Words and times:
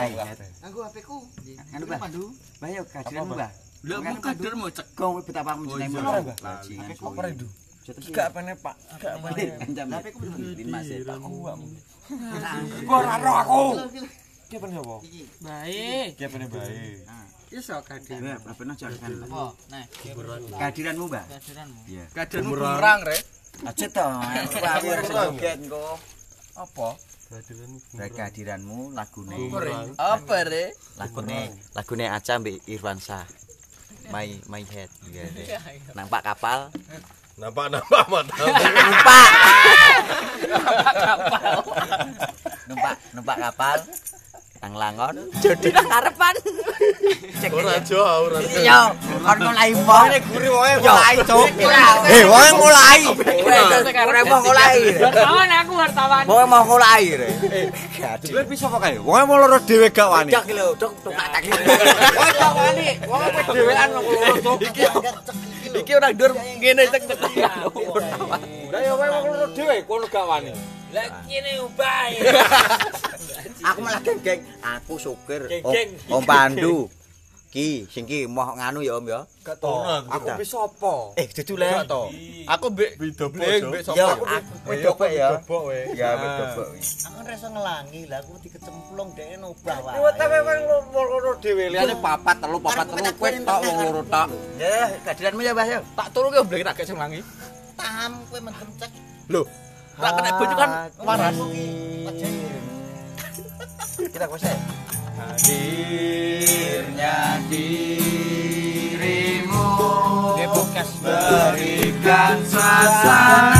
Main. 0.00 0.36
Aku 0.64 0.78
HP-ku. 0.84 1.18
Anu 1.76 1.84
Bah. 1.84 1.98
Bah 2.60 2.68
yo 2.72 2.82
kadiranmu, 2.88 3.34
Bah. 3.36 3.50
Lah 3.80 3.96
aku 4.04 4.20
kadermu 4.20 4.66
cek. 4.72 4.86
Kau 4.92 5.16
betapa 5.20 5.56
aku 5.56 5.60
mencintaimu. 5.64 5.96
Apa, 6.00 6.20
Bah? 6.20 6.36
Bajingan. 6.36 6.88
Apa 6.92 7.20
rindu? 7.24 7.46
Jatuh 7.80 8.12
Gak 8.12 8.26
apa 8.28 8.38
Pak? 8.60 8.74
Gak 9.00 9.12
apa 9.16 9.28
Ancam. 9.64 9.86
HP 9.88 10.06
ku 10.12 10.20
Mas. 10.68 10.88
Aku 11.08 11.36
gak 11.48 11.56
Gua 12.84 12.96
ora 13.00 13.14
roh 13.22 13.36
aku. 13.40 13.60
Ki 14.50 14.54
apa 14.60 14.66
apa? 14.68 14.96
Baik. 15.40 16.08
Ki 16.18 16.22
apa 16.28 16.36
baik? 16.44 16.96
Iso 17.50 17.74
kader. 17.82 18.20
Ya, 18.22 18.36
apa 18.38 18.62
jangan. 18.78 19.10
Apa? 19.26 19.42
Nah, 19.74 19.84
Kehadiranmu, 20.54 21.04
Mbak. 21.10 21.24
kadiranmu. 21.34 21.80
Iya. 21.90 22.04
Kadermu 22.14 22.52
kurang, 22.54 23.00
Rek. 23.02 23.22
Aja 23.66 23.86
to. 23.90 24.06
Aku 24.54 24.86
ora 24.86 25.02
joget 25.02 25.58
engko. 25.58 25.98
Apa? 26.54 26.88
Baik 27.30 28.18
kehadiranmu 28.18 28.90
lagune. 28.90 29.38
Apa, 29.94 30.36
Rek? 30.50 30.74
Lagune, 30.98 31.54
lagune 31.78 32.10
Aca 32.10 32.42
mbek 32.42 32.58
Irwansa. 32.66 33.22
My 34.10 34.34
my 34.50 34.66
head. 34.66 34.90
Nampak 35.94 36.26
kapal. 36.26 36.74
Nampak-nampak 37.38 38.04
mata. 38.10 38.34
Numpak. 38.34 39.30
numpak 42.66 42.94
numpak 43.14 43.36
kapal. 43.38 43.78
Nang 44.60 44.76
langon. 44.76 45.16
Jadi 45.40 45.72
nang 45.72 45.88
ngarepan. 45.88 46.36
Cek. 47.40 47.48
Ora 47.48 47.80
jauh, 47.80 48.28
ora. 48.28 48.44
Yo, 48.44 48.80
kon 49.24 49.38
mulai 49.40 49.72
mbok. 49.72 50.04
Guri 50.28 50.48
wae 50.52 50.74
mulai, 50.84 51.16
Cuk. 51.24 51.48
Eh, 52.04 52.24
wae 52.28 52.50
mulai. 52.52 53.00
Ora 54.04 54.20
mau 54.28 54.40
mulai. 54.44 54.76
Wartawan 55.00 55.48
aku 55.64 55.72
wartawan. 55.80 56.24
Mau 56.28 56.44
mau 56.44 56.64
mulai. 56.76 57.08
Re. 57.08 57.28
Jebule 58.20 58.44
bisa 58.52 58.68
apa 58.68 58.84
kae? 58.84 59.00
Wae 59.00 59.22
mau 59.24 59.40
loro 59.40 59.56
dhewe 59.64 59.88
gak 59.88 60.08
wani. 60.12 60.28
Cak 60.28 60.44
lho, 60.52 60.76
cuk 60.76 60.92
tak 61.08 61.40
tak. 61.40 61.42
Wae 62.20 62.30
gak 62.36 62.52
wani. 62.52 62.88
Wae 63.08 63.28
dhewean 63.56 63.88
kok 63.96 64.04
loro 64.12 64.34
cuk. 64.44 64.58
Iki 64.60 64.84
iki 65.72 65.92
ora 65.96 66.12
dur 66.12 66.36
ngene 66.36 66.84
cek 66.84 67.02
cek. 67.08 67.20
Ya 67.32 68.92
wae 68.92 69.08
wong 69.08 69.24
loro 69.24 69.46
dhewe 69.56 69.80
kono 69.88 70.04
gak 70.04 70.28
wani. 70.28 70.52
Lah 70.90 71.06
kene 71.26 71.52
ubah. 71.62 72.02
Aku 73.70 73.78
malah 73.84 74.00
geng-geng. 74.02 74.40
Aku. 74.62 74.94
Geng-geng. 75.26 75.88
Om 76.10 76.18
Om 76.18 76.22
Pandu. 76.26 76.76
Ki, 77.50 77.82
sing 77.90 78.06
ki 78.06 78.30
moh 78.30 78.46
nganu 78.54 78.78
ya 78.78 79.02
Om 79.02 79.10
ya. 79.10 79.26
Gak. 79.42 79.58
Aku 80.06 80.26
bisa 80.38 80.70
apa? 80.70 81.18
Eh, 81.18 81.26
dudu 81.34 81.58
le. 81.58 81.82
Aku 82.46 82.70
mbek 82.70 82.94
mbek 82.94 83.82
Ya, 83.98 84.14
sapa? 84.14 84.38
aku 84.38 84.54
wedok 84.70 85.02
ya. 85.10 85.28
Bidobok 85.34 85.62
wae. 85.66 85.82
Ya, 85.98 86.14
wedok. 86.14 86.70
Aku 86.78 87.14
kan 87.18 87.24
rasa 87.26 87.46
ngelangi 87.50 88.06
lah, 88.06 88.22
aku 88.22 88.38
dikecemplung 88.38 89.10
dhek 89.18 89.34
nobah 89.42 89.78
wae. 89.82 89.98
Kuwi 89.98 90.10
tapi 90.14 90.38
wong 90.46 90.60
loro 90.94 91.30
dhewe 91.42 91.64
liyane 91.74 91.94
papat 91.98 92.36
telu 92.38 92.58
papat 92.62 92.86
telu 92.86 93.02
kowe 93.18 93.30
tok 93.42 93.58
wong 93.66 93.76
loro 93.82 94.02
tok. 94.06 94.28
Ya, 94.54 94.86
kehadiranmu 95.02 95.40
ya, 95.42 95.50
Mbah 95.50 95.66
ya. 95.66 95.78
Tak 95.98 96.06
turu 96.14 96.30
ki 96.30 96.46
blek 96.46 96.62
tak 96.62 96.74
gek 96.78 96.86
sing 96.86 96.98
langi. 97.02 97.18
Tam 97.74 98.14
kowe 98.30 98.38
mentem 98.38 98.70
cek. 98.78 98.90
Lho, 99.26 99.42
tak 100.00 100.12
kena 100.16 100.30
bojo 100.40 100.54
kan 100.56 100.70
waras. 101.04 101.36
Kita 104.00 104.26
kose. 104.26 104.52
Hadirnya 105.20 107.16
dirimu 107.52 108.30
berikan 111.04 112.36
suasana 112.48 113.59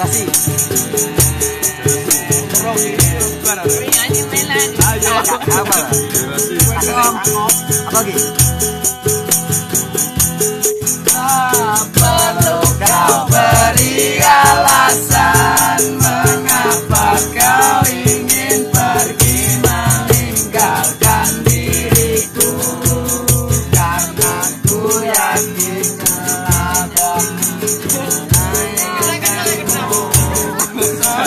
Ahora 0.00 0.12
sí. 0.14 0.26
Para. 3.44 3.62
Ay, 3.62 5.00
yo. 5.02 5.08
Ah, 5.12 5.24
ah, 5.28 5.38
Cámara. 5.44 5.90
Así. 7.92 8.49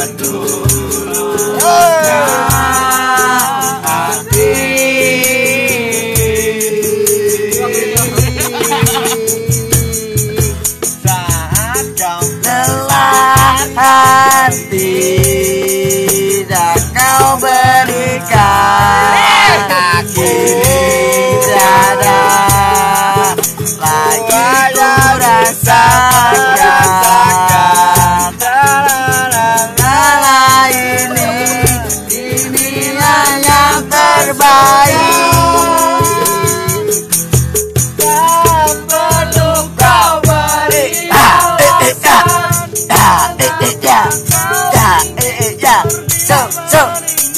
Aduh. 0.04 1.93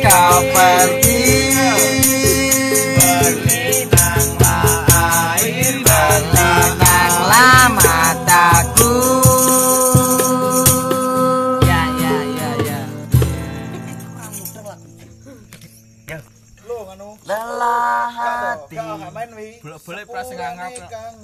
kau 0.00 0.38
pergi 0.54 1.22
air 4.94 5.74
mataku 7.74 8.94
Ya 11.64 11.82
ya 12.00 12.16
ya 12.38 12.50
ya 12.64 12.80
Lelah 17.24 18.08
hati 18.12 18.76
Boleh-boleh 19.64 20.04
prasengangap 20.04 20.72